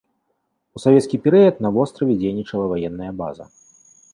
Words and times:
У 0.77 0.81
савецкі 0.85 1.19
перыяд 1.27 1.55
на 1.65 1.69
востраве 1.75 2.13
дзейнічала 2.23 2.65
ваенная 2.73 3.13
база. 3.21 3.43